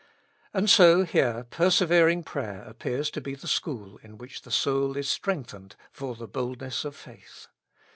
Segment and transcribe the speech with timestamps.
[0.51, 5.07] And so here persevering prayer appears to be the school in which the soul is
[5.07, 7.45] strengthened for the boldness of faith.